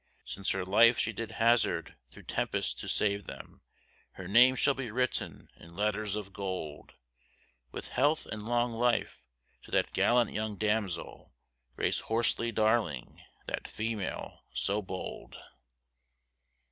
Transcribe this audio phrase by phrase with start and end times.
[0.25, 3.61] Since her life she did hazard through tempests to save them
[4.13, 6.95] Her name shall be written in letters of gold,
[7.71, 9.21] With health and long life
[9.61, 11.35] to that gallant young damsel,
[11.75, 15.35] Grace Horsely Darling that female so bold.